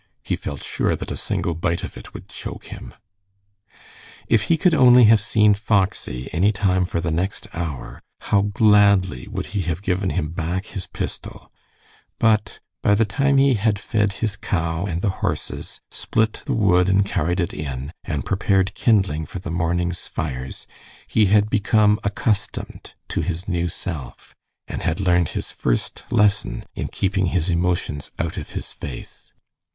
[0.23, 2.91] He felt sure that a single bite of it would choke him.
[4.27, 9.27] If he could only have seen Foxy any time for the next hour, how gladly
[9.27, 11.51] would he have given him back his pistol,
[12.17, 16.89] but by the time he had fed his cow and the horses, split the wood
[16.89, 20.65] and carried it in, and prepared kindling for the morning's fires,
[21.05, 24.33] he had become accustomed to his new self,
[24.67, 29.31] and had learned his first lesson in keeping his emotions out of his face.